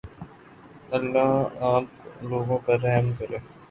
اللہ 0.91 1.29
آپ 1.69 1.85
لوگوں 2.23 2.57
پر 2.65 2.79
رحم 2.79 3.11
کرے 3.19 3.37